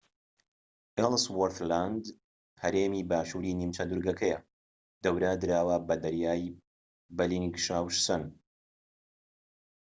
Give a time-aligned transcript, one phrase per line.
[0.97, 2.03] ئێلسوۆرس لاند
[2.63, 4.39] هەرێمی باشووری نیمچە دورگەکەیە
[5.03, 6.55] دەورە دراوە بە دەریای
[7.17, 8.23] بەلینگشاوسەن